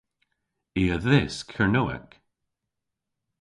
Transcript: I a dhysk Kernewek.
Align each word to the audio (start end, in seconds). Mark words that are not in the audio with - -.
I 0.81 0.83
a 0.93 0.97
dhysk 1.05 1.45
Kernewek. 1.55 2.09